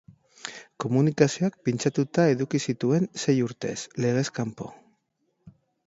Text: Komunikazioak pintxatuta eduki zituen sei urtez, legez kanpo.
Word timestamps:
Komunikazioak 0.83 1.59
pintxatuta 1.69 2.27
eduki 2.37 2.63
zituen 2.65 3.07
sei 3.25 3.39
urtez, 3.51 3.79
legez 4.03 4.29
kanpo. 4.41 4.73